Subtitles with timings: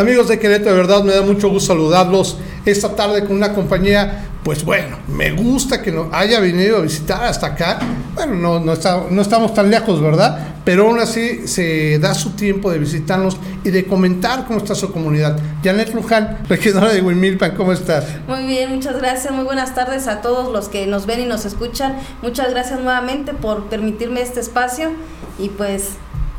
[0.00, 4.30] Amigos de Querétaro, de verdad me da mucho gusto saludarlos esta tarde con una compañía,
[4.42, 7.78] pues bueno, me gusta que nos haya venido a visitar hasta acá.
[8.14, 8.74] Bueno, no, no,
[9.10, 10.54] no estamos tan lejos, ¿verdad?
[10.64, 14.90] Pero aún así se da su tiempo de visitarnos y de comentar cómo está su
[14.90, 15.38] comunidad.
[15.62, 18.06] Janet Luján, regidora de Huimilpan, ¿cómo estás?
[18.26, 19.34] Muy bien, muchas gracias.
[19.34, 21.98] Muy buenas tardes a todos los que nos ven y nos escuchan.
[22.22, 24.92] Muchas gracias nuevamente por permitirme este espacio
[25.38, 25.90] y pues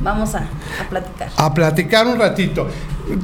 [0.02, 0.48] vamos a,
[0.90, 1.30] platicar.
[1.38, 2.68] A platicar un ratito.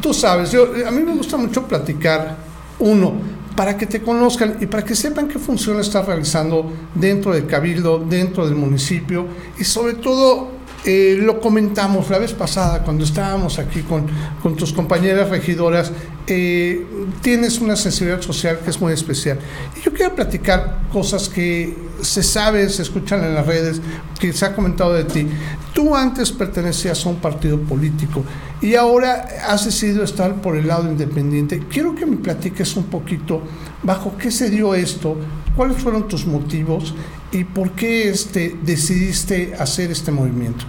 [0.01, 2.37] Tú sabes, yo, a mí me gusta mucho platicar,
[2.79, 3.13] uno,
[3.55, 7.97] para que te conozcan y para que sepan qué función estás realizando dentro del cabildo,
[7.99, 9.25] dentro del municipio
[9.59, 14.05] y sobre todo eh, lo comentamos la vez pasada cuando estábamos aquí con,
[14.43, 15.91] con tus compañeras regidoras,
[16.27, 16.85] eh,
[17.21, 19.39] tienes una sensibilidad social que es muy especial.
[19.75, 23.81] Y yo quiero platicar cosas que se sabe, se escuchan en las redes,
[24.19, 25.27] que se ha comentado de ti.
[25.73, 28.23] Tú antes pertenecías a un partido político
[28.61, 31.63] y ahora has decidido estar por el lado independiente.
[31.69, 33.41] Quiero que me platiques un poquito
[33.83, 35.17] bajo qué se dio esto,
[35.55, 36.95] cuáles fueron tus motivos
[37.31, 40.65] y por qué este, decidiste hacer este movimiento.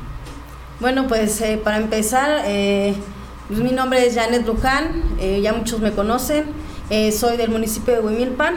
[0.80, 2.94] Bueno, pues eh, para empezar, eh,
[3.48, 6.44] pues, mi nombre es Janet Luján, eh, ya muchos me conocen,
[7.12, 8.54] soy del municipio de Huimilpan,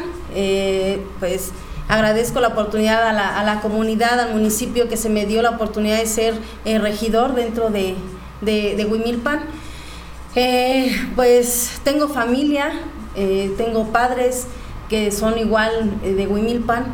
[1.20, 1.52] pues
[1.92, 6.08] agradezco la oportunidad a la, comunidad, al municipio que se me dio la oportunidad de
[6.08, 7.95] ser regidor dentro de,
[8.39, 9.42] de, de Huimilpan.
[11.16, 12.72] pues tengo familia,
[13.58, 14.47] tengo padres
[14.89, 16.86] que son igual de Huimilpan,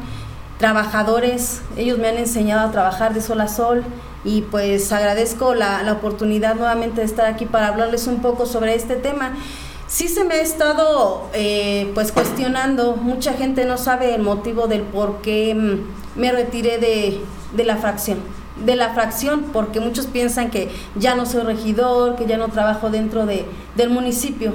[0.58, 3.84] trabajadores, ellos me han enseñado a trabajar de sol a sol
[4.24, 8.96] y pues agradezco la, oportunidad nuevamente de estar aquí para hablarles un poco sobre este
[8.96, 9.34] tema.
[9.88, 14.82] Sí se me ha estado eh, pues cuestionando, mucha gente no sabe el motivo del
[14.82, 17.22] por qué mm, me retiré de,
[17.54, 18.20] de la fracción
[18.58, 22.90] de la fracción, porque muchos piensan que ya no soy regidor, que ya no trabajo
[22.90, 24.54] dentro de, del municipio.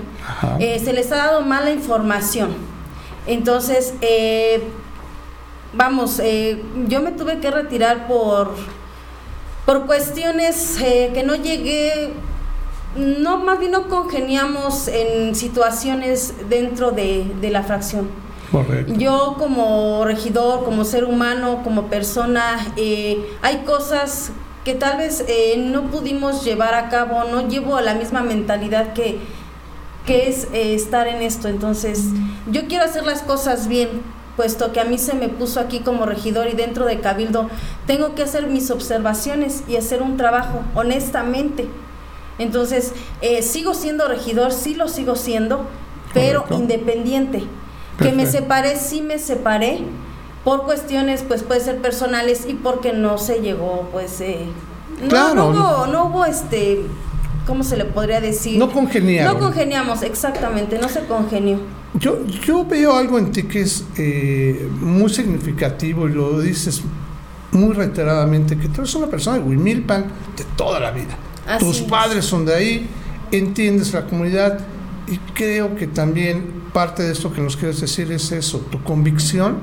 [0.59, 2.51] Eh, se les ha dado mala información.
[3.29, 4.61] Entonces, eh,
[5.73, 6.21] vamos,
[6.89, 8.57] yo me tuve que retirar por
[9.65, 12.13] por cuestiones eh, que no llegué,
[12.97, 18.09] no, más bien no congeniamos en situaciones dentro de, la fracción.
[18.51, 18.93] Correcto.
[18.97, 24.33] Yo como regidor, como ser humano, como persona, eh, hay cosas
[24.65, 29.19] que tal vez eh, no pudimos llevar a cabo, no llevo la misma mentalidad que,
[30.07, 31.49] que es estar en esto.
[31.49, 32.05] Entonces,
[32.51, 33.89] yo quiero hacer las cosas bien,
[34.37, 37.49] puesto que a mí se me puso aquí como regidor y dentro de Cabildo,
[37.87, 41.69] tengo que hacer mis observaciones y hacer un trabajo honestamente.
[42.39, 45.67] Entonces, eh, sigo siendo regidor, sí lo sigo siendo,
[46.15, 47.45] pero independiente.
[47.99, 49.81] Que me separé, sí me separé,
[50.45, 54.47] por cuestiones, pues puede ser personales y porque no se llegó, pues, eh,
[55.11, 56.83] no, no, hubo, no hubo este,
[57.47, 58.59] ¿cómo se le podría decir?
[58.59, 59.35] No congeniamos.
[59.35, 61.59] No congeniamos, exactamente, no se congenió.
[61.95, 66.83] Yo, yo veo algo en ti que es eh, muy significativo y lo dices
[67.53, 70.07] muy reiteradamente, que tú eres una persona de Huimilpan
[70.37, 71.17] de toda la vida.
[71.59, 72.89] Tus padres son de ahí,
[73.31, 74.61] entiendes la comunidad
[75.07, 79.59] y creo que también parte de esto que nos quieres decir es eso, tu convicción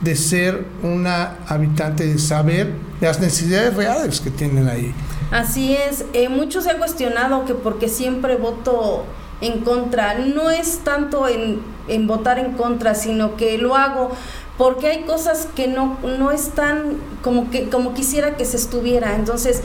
[0.00, 4.94] de ser una habitante, de saber las necesidades reales que tienen ahí.
[5.30, 9.04] Así es, eh, muchos se han cuestionado que porque siempre voto
[9.40, 10.18] en contra.
[10.18, 14.10] No es tanto en, en, votar en contra, sino que lo hago
[14.58, 19.14] porque hay cosas que no, no están como, que, como quisiera que se estuviera.
[19.14, 19.62] Entonces,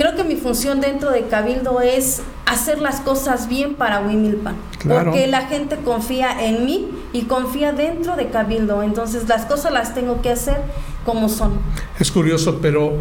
[0.00, 4.56] creo que mi función dentro de Cabildo es hacer las cosas bien para Wimilpan.
[4.88, 8.82] Porque la gente confía en mí y confía dentro de Cabildo.
[8.82, 10.56] Entonces, las cosas las tengo que hacer
[11.04, 11.58] como son.
[11.98, 12.94] Es curioso, pero,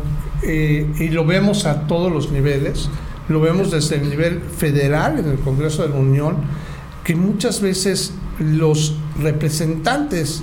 [0.43, 2.89] eh, y lo vemos a todos los niveles
[3.29, 6.37] lo vemos desde el nivel federal, en el Congreso de la Unión,
[7.03, 10.41] que muchas veces los representantes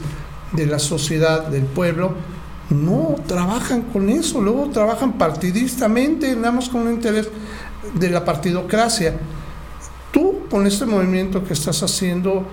[0.53, 2.15] de la sociedad, del pueblo,
[2.71, 7.28] no trabajan con eso, luego trabajan partidistamente, nada más con un interés
[7.95, 9.18] de la partidocracia.
[10.13, 12.47] Tú, con este movimiento que estás haciendo,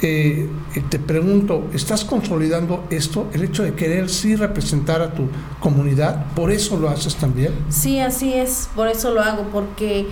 [0.00, 0.48] eh,
[0.88, 5.28] te pregunto, ¿estás consolidando esto, el hecho de querer sí representar a tu
[5.58, 6.26] comunidad?
[6.34, 7.52] ¿Por eso lo haces también?
[7.68, 10.06] Sí, así es, por eso lo hago, porque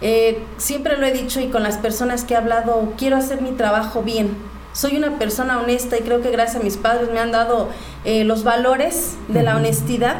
[0.00, 3.52] eh, siempre lo he dicho y con las personas que he hablado, quiero hacer mi
[3.52, 4.55] trabajo bien.
[4.76, 7.70] Soy una persona honesta y creo que gracias a mis padres me han dado
[8.04, 10.16] eh, los valores de la honestidad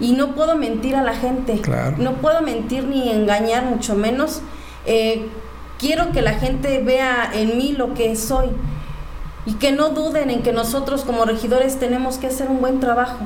[0.00, 1.60] y no puedo mentir a la gente.
[1.98, 4.40] No puedo mentir ni engañar, mucho menos.
[4.86, 5.28] Eh,
[5.78, 8.48] Quiero que la gente vea en mí lo que soy
[9.44, 13.18] y que no duden en que nosotros como regidores tenemos que hacer un buen trabajo.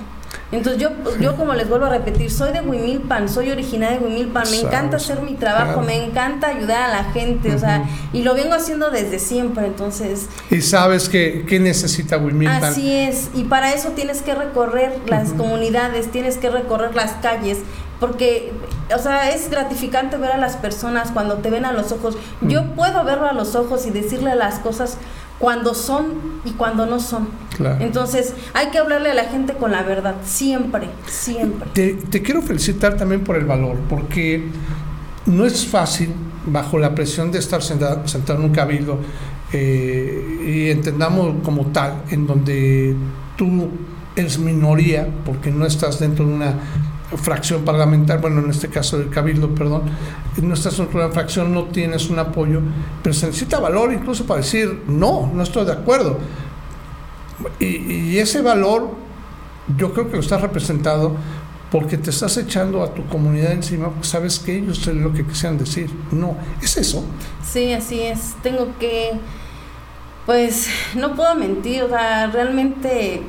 [0.53, 4.51] Entonces yo, yo como les vuelvo a repetir, soy de Huimilpan, soy originaria de Huimilpan,
[4.51, 8.35] me encanta hacer mi trabajo, me encanta ayudar a la gente, o sea, y lo
[8.35, 10.27] vengo haciendo desde siempre, entonces...
[10.51, 12.65] Y sabes que, que necesita Huimilpan.
[12.65, 17.59] Así es, y para eso tienes que recorrer las comunidades, tienes que recorrer las calles,
[18.01, 18.51] porque,
[18.95, 22.17] o sea, es gratificante ver a las personas cuando te ven a los ojos.
[22.41, 24.97] Yo puedo verlo a los ojos y decirle las cosas
[25.41, 26.13] cuando son
[26.45, 27.29] y cuando no son.
[27.81, 31.71] Entonces, hay que hablarle a la gente con la verdad, siempre, siempre.
[31.73, 34.45] Te, quiero felicitar también por el valor, porque
[35.27, 36.11] no es fácil,
[36.47, 38.99] bajo la presión de estar sentado, en un cabildo,
[39.53, 42.95] eh, y entendamos como tal, en donde
[43.37, 43.71] tú
[44.17, 46.55] eres minoría, porque no estás dentro de una
[47.17, 49.83] fracción parlamentaria, bueno, en este caso del Cabildo, perdón,
[50.41, 52.61] no estás en una fracción, no tienes un apoyo,
[53.03, 56.19] pero se necesita valor incluso para decir, no, no estoy de acuerdo.
[57.59, 58.91] Y, ese valor
[59.77, 61.17] yo creo que lo estás representado
[61.71, 65.25] porque te estás echando a tu comunidad encima porque sabes que ellos es lo que
[65.25, 65.91] quisieran decir.
[66.11, 67.05] No, es eso.
[67.43, 68.35] Sí, así es.
[68.43, 69.13] Tengo que,
[70.27, 73.23] pues, no puedo mentir, o sea, realmente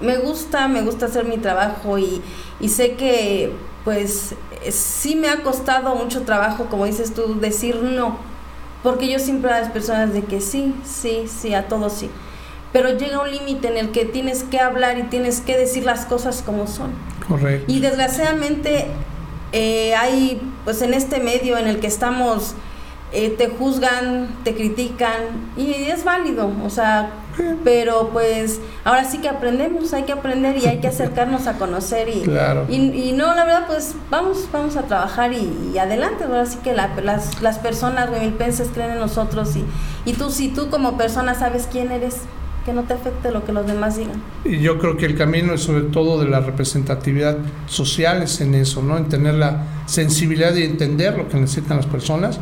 [0.00, 2.22] me gusta, me gusta hacer mi trabajo y,
[2.60, 3.52] y sé que
[3.84, 4.34] pues
[4.70, 8.18] sí me ha costado mucho trabajo, como dices tú, decir no,
[8.82, 12.10] porque yo siempre a las personas de que sí, sí, sí, a todos sí.
[12.72, 16.06] Pero llega un límite en el que tienes que hablar y tienes que decir las
[16.06, 16.92] cosas como son.
[17.26, 17.70] Correcto.
[17.70, 18.86] Y desgraciadamente
[19.52, 22.54] eh, hay, pues en este medio en el que estamos,
[23.12, 27.10] eh, te juzgan, te critican y es válido, o sea,
[27.64, 32.08] pero pues ahora sí que aprendemos, hay que aprender y hay que acercarnos a conocer
[32.08, 32.24] y,
[32.74, 37.42] y, no, la verdad pues vamos, vamos a trabajar y, adelante, ahora sí que las,
[37.42, 39.64] las personas huimilpenses creen en nosotros y,
[40.04, 42.22] y tú si tú como persona sabes quién eres,
[42.64, 44.22] que no te afecte lo que los demás digan.
[44.44, 48.54] Y yo creo que el camino es sobre todo de la representatividad social es en
[48.54, 48.98] eso, ¿no?
[48.98, 52.38] En tener la sensibilidad de entender lo que necesitan las personas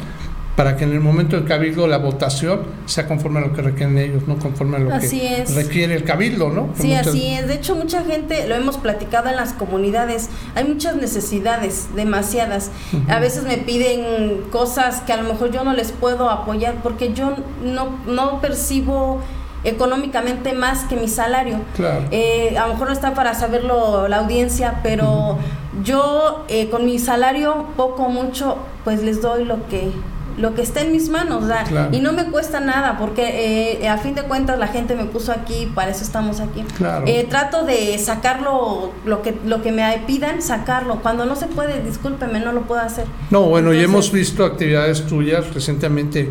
[0.58, 3.96] para que en el momento del cabildo la votación sea conforme a lo que requieren
[3.96, 6.70] ellos, no conforme a lo que requiere el cabildo, ¿no?
[6.76, 7.46] Sí, así es.
[7.46, 12.72] De hecho, mucha gente, lo hemos platicado en las comunidades, hay muchas necesidades, demasiadas.
[13.08, 17.14] A veces me piden cosas que a lo mejor yo no les puedo apoyar porque
[17.14, 19.20] yo no, no percibo
[19.62, 21.60] económicamente más que mi salario.
[21.76, 22.06] Claro.
[22.10, 25.38] Eh, a lo mejor no está para saberlo la audiencia, pero
[25.84, 29.92] yo eh, con mi salario, poco o mucho, pues les doy lo que
[30.38, 31.44] lo que está en mis manos,
[31.92, 35.32] y no me cuesta nada, porque eh, a fin de cuentas la gente me puso
[35.32, 36.64] aquí, para eso estamos aquí.
[37.06, 41.00] Eh, trato de sacarlo, lo que, lo que me pidan, sacarlo.
[41.02, 43.06] Cuando no se puede, discúlpeme, no lo puedo hacer.
[43.30, 46.30] No, bueno, y hemos visto actividades tuyas, recientemente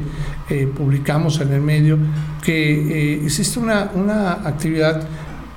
[0.49, 1.97] eh, publicamos en el medio
[2.43, 5.05] que hiciste una, una actividad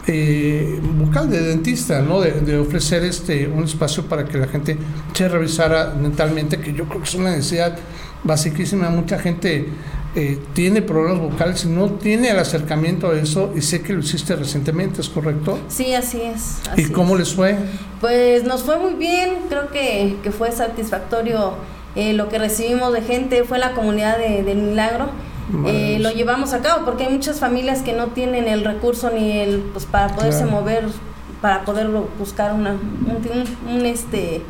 [0.07, 2.21] eh, vocal de dentista, ¿no?
[2.21, 4.77] De, ofrecer este un espacio para que la gente
[5.13, 7.77] se revisara mentalmente, que yo creo que es una necesidad
[8.25, 8.91] basiquísima.
[8.91, 9.69] Mucha gente
[10.15, 14.01] eh, tiene problemas vocales y no tiene el acercamiento a eso, y sé que lo
[14.01, 15.59] hiciste recientemente, ¿es correcto?
[15.69, 16.59] Sí, así es.
[16.77, 17.57] ¿Y cómo les fue?
[18.01, 21.55] Pues nos fue muy bien, creo que, que fue satisfactorio
[21.97, 25.11] eh, lo que recibimos de gente, fue la comunidad de, del Milagro
[25.67, 29.33] eh, lo llevamos a cabo porque hay muchas familias que no tienen el recurso ni
[29.33, 30.85] el pues para poderse mover
[31.43, 31.89] para poder
[32.19, 32.77] buscar una,
[33.69, 34.43] un, este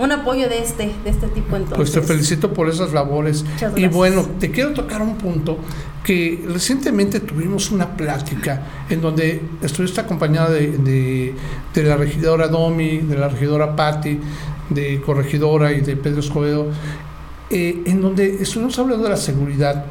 [0.00, 1.76] un apoyo de este de este tipo entonces.
[1.76, 3.44] Pues te felicito por esas labores.
[3.76, 5.58] Y bueno te quiero tocar un punto
[6.02, 11.34] que recientemente tuvimos una plática en donde estuviste acompañada de,
[11.74, 14.18] de, la regidora Domi de la regidora Patti
[14.70, 16.68] de corregidora y de Pedro Escobedo
[17.50, 19.84] eh, en donde estuvimos hablando de la seguridad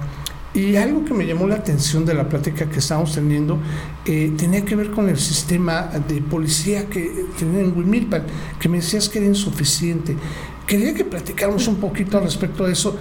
[0.54, 3.60] y algo que me llamó la atención de la plática que estábamos teniendo
[4.06, 8.24] eh, tenía que ver con el sistema de policía que tenía en Wimilpan,
[8.60, 10.16] que me decías que era insuficiente.
[10.66, 12.98] Quería que platicáramos un poquito al respecto de eso.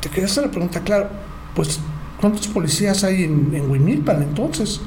[0.00, 1.10] Te quería hacer la pregunta, claro,
[1.54, 1.78] pues,
[2.20, 4.80] ¿cuántos policías hay en, en Wimilpan entonces?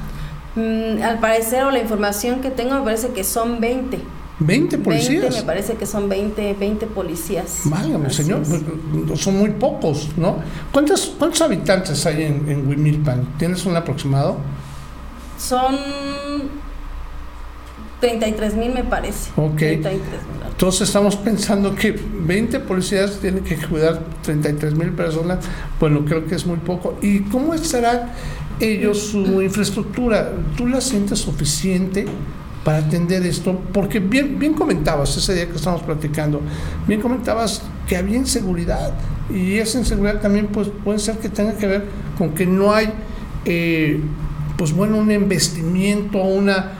[0.56, 4.00] Mm, al parecer, o la información que tengo, me parece que son 20.
[4.40, 5.22] 20 policías.
[5.22, 7.62] 20, me parece que son 20, 20 policías.
[7.66, 10.38] Válgame, señor, pues, son muy pocos, ¿no?
[10.72, 13.38] ¿Cuántos, cuántos habitantes hay en, en Wimilpan?
[13.38, 14.38] ¿Tienes un aproximado?
[15.38, 15.76] Son
[18.00, 19.32] 33 mil, me parece.
[19.36, 19.62] Ok.
[19.62, 25.44] Entonces estamos pensando que 20 policías tienen que cuidar 33 mil personas.
[25.80, 26.98] Bueno, creo que es muy poco.
[27.02, 28.14] ¿Y cómo estará
[28.60, 30.32] ellos su infraestructura?
[30.56, 32.06] ¿Tú la sientes suficiente?
[32.66, 36.42] Para atender esto, porque bien, bien comentabas ese día que estábamos platicando,
[36.88, 38.92] bien comentabas que había inseguridad
[39.30, 41.86] y esa inseguridad también pues, puede ser que tenga que ver
[42.18, 42.92] con que no hay,
[43.46, 44.02] eh,
[44.58, 46.72] pues bueno, un investimiento, una,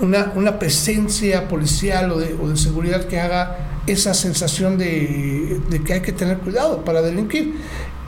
[0.00, 6.12] una, presencia policial o de, seguridad que haga esa sensación de, de, que hay que
[6.12, 7.54] tener cuidado para delinquir.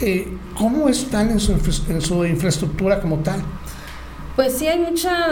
[0.00, 1.52] Eh, ¿Cómo están en su,
[1.88, 3.43] en su infraestructura como tal?
[4.37, 5.28] Pues sí, hay mucha,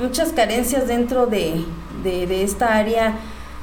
[0.00, 1.64] muchas carencias dentro de,
[2.02, 3.14] de esta área.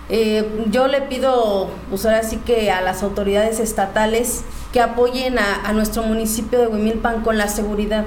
[0.09, 5.67] Eh, yo le pido, pues ahora sí que a las autoridades estatales que apoyen a,
[5.67, 8.05] a nuestro municipio de Huimilpan con la seguridad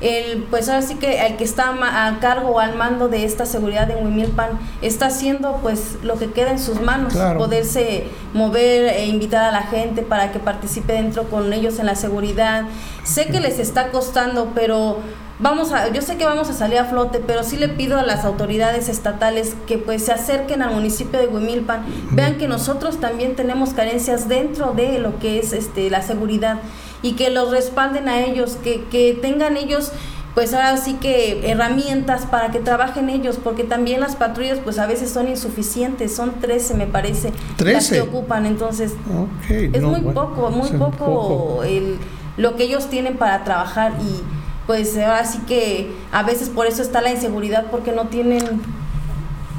[0.00, 3.44] el, pues ahora sí que el que está a cargo o al mando de esta
[3.44, 9.06] seguridad en Huimilpan está haciendo pues lo que queda en sus manos, poderse mover e
[9.06, 12.64] invitar a la gente para que participe dentro con ellos en la seguridad.
[13.04, 14.98] Sé que les está costando, pero
[15.40, 18.02] vamos a, yo sé que vamos a salir a flote, pero sí le pido a
[18.02, 23.36] las autoridades estatales que pues se acerquen al municipio de Huimilpan, vean que nosotros también
[23.36, 26.58] tenemos carencias dentro de lo que es este la seguridad
[27.02, 29.92] y que los respalden a ellos, que, que tengan ellos
[30.34, 34.86] pues ahora sí que herramientas para que trabajen ellos, porque también las patrullas pues a
[34.86, 37.72] veces son insuficientes, son 13 me parece 13.
[37.72, 38.92] las que ocupan, entonces
[39.48, 41.98] es muy poco, muy poco, El,
[42.36, 44.22] lo que ellos tienen para trabajar y
[44.70, 48.40] pues ahora sí que a veces por eso está la inseguridad, porque no tienen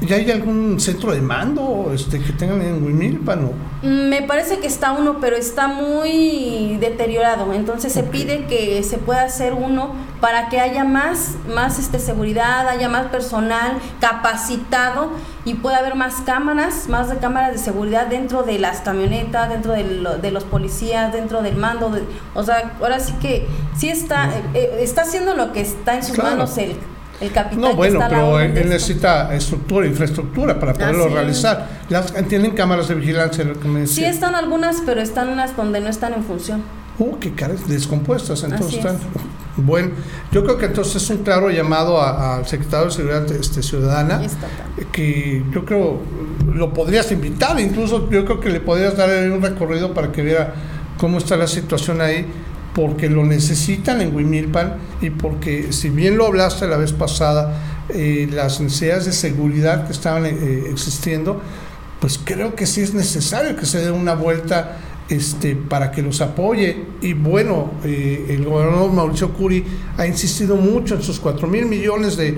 [0.00, 3.42] ¿Ya hay algún centro de mando este, que tengan en Huimilpan?
[3.44, 3.50] Mm,
[3.82, 7.52] me parece que está uno, pero está muy deteriorado.
[7.52, 12.68] Entonces se pide que se pueda hacer uno para que haya más, más este, seguridad,
[12.68, 15.10] haya más personal capacitado
[15.44, 19.72] y pueda haber más cámaras, más de cámaras de seguridad dentro de las camionetas, dentro
[19.72, 19.82] de,
[20.22, 21.92] de los policías, dentro del mando.
[22.34, 26.04] o sea, ahora sí que sí está, eh, eh, está haciendo lo que está en
[26.04, 26.76] sus manos el
[27.56, 31.82] no, bueno, pero él, necesita estructura, infraestructura para poderlo realizar.
[31.88, 34.04] Las, tienen cámaras de vigilancia, lo que me decía.
[34.06, 36.62] Sí, están algunas, pero están unas donde no están en función.
[36.98, 38.98] Uh, qué caras descompuestas, entonces están.
[39.56, 39.90] Bueno,
[40.30, 44.22] yo creo que entonces es un claro llamado al secretario de Seguridad este, Ciudadana,
[44.92, 46.00] que yo creo
[46.54, 50.54] lo podrías invitar, incluso yo creo que le podrías dar un recorrido para que viera
[50.98, 52.26] cómo está la situación ahí
[52.74, 57.54] porque lo necesitan en Huimilpan y porque, si bien lo hablaste la vez pasada,
[57.90, 61.42] eh, las necesidades de seguridad que estaban eh, existiendo,
[62.00, 66.20] pues creo que sí es necesario que se dé una vuelta este, para que los
[66.20, 66.84] apoye.
[67.00, 69.64] Y bueno, eh, el gobernador Mauricio Curi
[69.96, 72.36] ha insistido mucho en sus 4 mil millones de,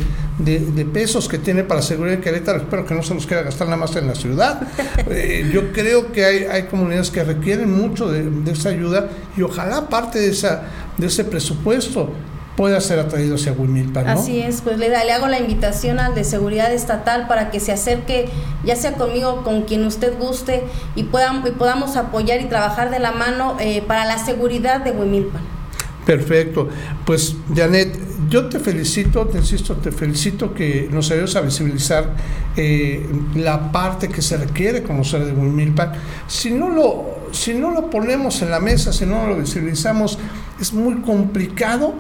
[0.92, 2.58] pesos que tiene para seguridad en Querétaro.
[2.58, 4.60] Espero que no se nos quiera gastar nada más en la ciudad.
[5.06, 9.88] Eh, yo creo que hay, hay, comunidades que requieren mucho de, esa ayuda y ojalá
[9.88, 10.62] parte de, esa,
[10.96, 12.10] de ese presupuesto
[12.56, 14.12] pueda ser atraído hacia Huimilpan, ¿no?
[14.12, 17.72] Así es, pues le, le, hago la invitación al de seguridad estatal para que se
[17.72, 18.28] acerque,
[18.64, 20.62] ya sea conmigo, con quien usted guste,
[20.94, 24.92] y, podamos, y podamos apoyar y trabajar de la mano eh, para la seguridad de
[24.92, 25.42] Huimilpan.
[26.06, 26.68] Perfecto.
[27.06, 32.14] Pues, Janet, yo te felicito, te insisto, te felicito que nos ayudes a visibilizar
[32.56, 35.92] eh, la parte que se requiere conocer de Huimilpan.
[36.28, 40.18] Si no, lo, si no lo ponemos en la mesa, si no lo visibilizamos,
[40.60, 41.94] es muy complicado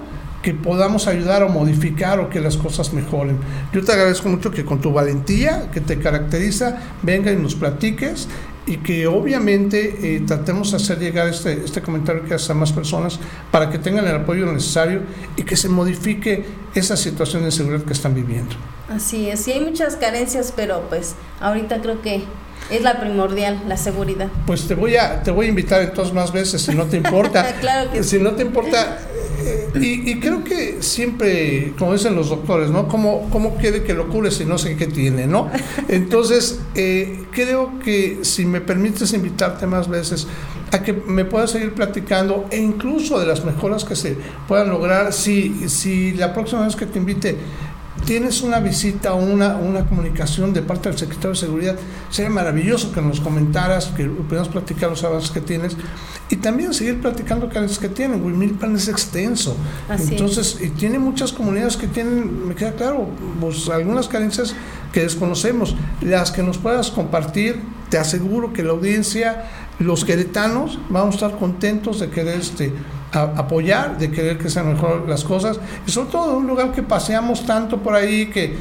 [0.44, 3.38] que podamos ayudar o modificar o que las cosas mejoren.
[3.72, 8.28] Yo te agradezco mucho que con tu valentía que te caracteriza, venga y nos platiques
[8.66, 12.72] y que obviamente eh, tratemos de hacer llegar este, este comentario que hace a más
[12.72, 13.18] personas
[13.50, 15.00] para que tengan el apoyo necesario
[15.34, 18.54] y que se modifique esa situación de seguridad que están viviendo.
[18.90, 22.24] Así es, sí hay muchas carencias, pero pues ahorita creo que
[22.70, 24.28] es la primordial, la seguridad.
[24.46, 27.50] Pues te voy a te voy a invitar entonces más veces si no te importa.
[27.60, 28.98] claro que si no te importa
[29.74, 32.88] y, creo que siempre, como dicen los doctores, ¿no?
[32.88, 35.50] ¿Cómo, cómo quiere que lo cure si no sé qué tiene, ¿no?
[35.88, 40.26] Entonces, eh, creo que si me permites invitarte más veces
[40.72, 44.16] a que me puedas seguir platicando e incluso de las mejoras que se
[44.48, 47.36] puedan lograr, si, si la próxima vez que te invite
[48.04, 51.76] tienes una visita o una, una comunicación de parte del secretario de Seguridad,
[52.10, 55.76] sería maravilloso que nos comentaras, que puedas platicar los avances que tienes
[56.28, 58.24] y también seguir platicando carencias que tienen.
[58.24, 59.56] Huimilpan es extenso,
[59.88, 63.08] entonces, y tiene muchas comunidades que tienen, me queda claro,
[63.40, 64.54] pues algunas carencias
[64.92, 69.44] que desconocemos, las que nos puedas compartir, te aseguro que la audiencia,
[69.78, 72.72] los queretanos, vamos a estar contentos de querer este
[73.14, 77.46] apoyar, de querer que sean mejor las cosas, y sobre todo un lugar que paseamos
[77.46, 78.56] tanto por ahí, que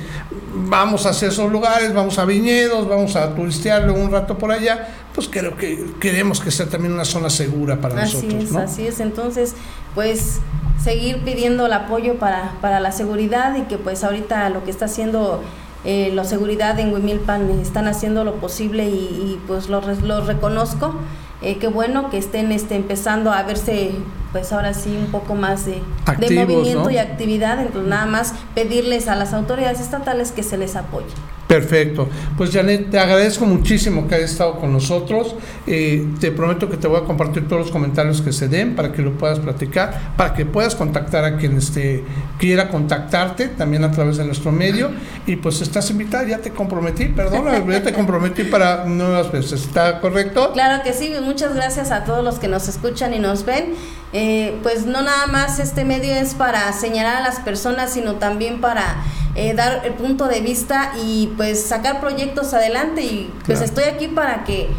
[0.53, 4.87] vamos a hacer esos lugares, vamos a viñedos, vamos a turistearlo un rato por allá,
[5.13, 8.33] pues creo que queremos que sea también una zona segura para nosotros.
[8.33, 9.55] Así es, así es, entonces,
[9.95, 10.39] pues
[10.83, 14.85] seguir pidiendo el apoyo para, para la seguridad y que pues ahorita lo que está
[14.85, 15.41] haciendo
[15.85, 20.95] eh, la seguridad en Huimilpan están haciendo lo posible y, y pues lo, lo reconozco
[21.43, 23.91] eh, qué bueno que estén este, empezando a verse
[24.31, 29.15] pues ahora sí un poco más de, movimiento y actividad, entonces nada más pedirles a
[29.15, 31.05] las autoridades estatales que se les apoye.
[31.53, 32.09] Perfecto.
[32.35, 35.35] Pues Janet, te agradezco muchísimo que hayas estado con nosotros.
[35.67, 38.91] Eh, te prometo que te voy a compartir todos los comentarios que se den para
[38.91, 42.03] que lo puedas platicar, para que puedas contactar a quien este,
[42.39, 44.89] quiera contactarte también a través de nuestro medio.
[45.27, 49.63] Y pues estás invitada, ya te comprometí, perdón, ya te comprometí para nuevas veces.
[49.63, 50.53] ¿Está correcto?
[50.53, 51.13] Claro que sí.
[51.21, 53.75] Muchas gracias a todos los que nos escuchan y nos ven.
[54.11, 58.59] Eh, pues no nada más este medio es para señalar a las personas, sino también
[58.59, 58.97] para
[59.35, 64.07] eh, dar el punto de vista y pues sacar proyectos adelante y pues estoy aquí
[64.07, 64.69] para que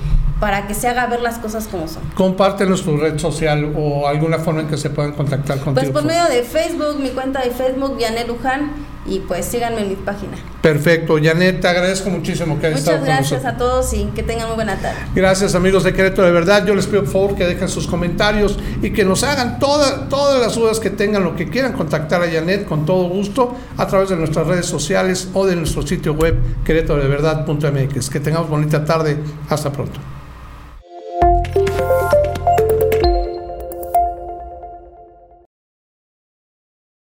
[0.40, 2.02] para que se haga ver las cosas como son.
[2.14, 5.74] Compártenos tu red social o alguna forma en que se puedan contactar contigo.
[5.74, 8.72] Pues por medio de Facebook, mi cuenta de Facebook, Janet Luján,
[9.06, 10.32] y pues síganme en mi página.
[10.62, 13.30] Perfecto, Janet, te agradezco muchísimo que hayas estado con nosotros.
[13.30, 14.98] Muchas gracias a todos y que tengan muy buena tarde.
[15.14, 18.58] Gracias amigos de Querétaro, de verdad, yo les pido por favor que dejen sus comentarios
[18.82, 22.30] y que nos hagan todas todas las dudas que tengan, lo que quieran contactar a
[22.30, 26.38] Janet con todo gusto a través de nuestras redes sociales o de nuestro sitio web
[26.64, 28.10] querétarodeverdad.mx.
[28.10, 29.18] Que tengamos bonita tarde,
[29.48, 30.00] hasta pronto.